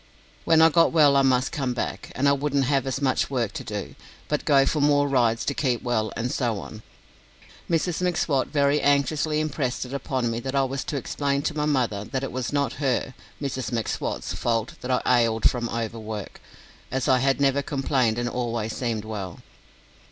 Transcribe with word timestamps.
When 0.45 0.63
I 0.63 0.69
got 0.69 0.91
well 0.91 1.15
I 1.15 1.21
must 1.21 1.51
come 1.51 1.75
back, 1.75 2.11
and 2.15 2.27
I 2.27 2.31
wouldn't 2.31 2.65
have 2.65 2.87
as 2.87 3.03
much 3.03 3.29
work 3.29 3.51
to 3.53 3.63
do, 3.63 3.93
but 4.29 4.45
go 4.45 4.65
for 4.65 4.81
more 4.81 5.07
rides 5.07 5.45
to 5.45 5.53
keep 5.53 5.83
well, 5.83 6.11
and 6.17 6.31
so 6.31 6.59
on. 6.59 6.81
Mrs 7.69 8.01
M'Swat 8.01 8.47
very 8.47 8.81
anxiously 8.81 9.39
impressed 9.39 9.85
it 9.85 9.93
upon 9.93 10.31
me 10.31 10.39
that 10.39 10.55
I 10.55 10.63
was 10.63 10.83
to 10.85 10.97
explain 10.97 11.43
to 11.43 11.53
my 11.55 11.65
mother 11.65 12.03
that 12.03 12.23
it 12.23 12.31
was 12.31 12.51
not 12.51 12.73
her 12.81 13.13
(Mrs 13.39 13.71
M'Swat's) 13.71 14.33
fault 14.33 14.73
that 14.81 14.89
I 14.89 15.03
"ailed" 15.19 15.47
from 15.47 15.69
overwork, 15.69 16.41
as 16.89 17.07
I 17.07 17.19
had 17.19 17.39
never 17.39 17.61
complained 17.61 18.17
and 18.17 18.27
always 18.27 18.75
seemed 18.75 19.05
well. 19.05 19.41